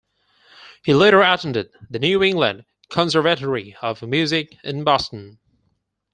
[0.83, 5.37] He later attended the New England Conservatory of Music in Boston.